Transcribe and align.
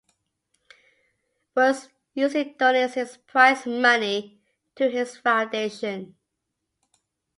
Woods 1.53 1.89
usually 2.15 2.55
donates 2.55 2.95
his 2.95 3.17
prize 3.17 3.67
money 3.67 4.41
to 4.75 4.89
his 4.89 5.15
foundation. 5.17 6.15